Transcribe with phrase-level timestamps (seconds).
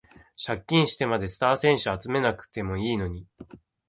[0.35, 3.27] 借金してまでスター選手集めなくてもいいのに